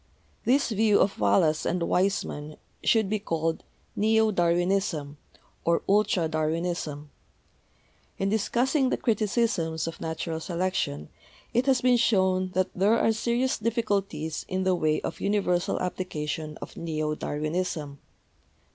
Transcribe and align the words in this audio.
This 0.45 0.69
view 0.69 0.99
of 0.99 1.19
Wallace 1.19 1.63
and 1.63 1.83
Weismann 1.83 2.57
should 2.83 3.07
be 3.07 3.19
called 3.19 3.63
'Neo 3.95 4.31
Darwinism' 4.31 5.19
or 5.63 5.83
'Ultra 5.87 6.27
Darwinism/ 6.27 7.11
In 8.17 8.29
dis 8.29 8.49
cussing 8.49 8.89
the 8.89 8.97
criticisms 8.97 9.85
of 9.85 10.01
natural 10.01 10.39
selection 10.39 11.09
it 11.53 11.67
has 11.67 11.81
been 11.81 11.97
shown 11.97 12.49
that 12.55 12.73
there 12.73 12.97
are 12.97 13.11
serious 13.13 13.59
difficulties 13.59 14.43
in 14.47 14.63
the 14.63 14.73
way 14.73 15.01
of 15.01 15.21
universal 15.21 15.79
application 15.79 16.57
of 16.63 16.75
neo 16.75 17.13
Darwinism. 17.13 17.99